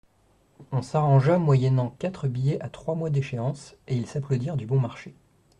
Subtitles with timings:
[0.71, 5.13] On s'arrangea, moyennant quatre billets à trois mois d'échéance, et ils s'applaudirent du bon marché.